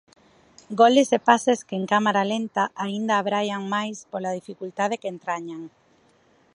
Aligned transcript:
Goles 0.81 1.09
e 1.17 1.19
pases 1.29 1.59
que 1.67 1.75
en 1.79 1.85
cámara 1.91 2.27
lenta 2.33 2.63
aínda 2.85 3.13
abraian 3.15 3.63
máis 3.75 3.97
pola 4.11 4.35
dificultade 4.39 4.99
que 5.01 5.11
entrañan. 5.15 5.61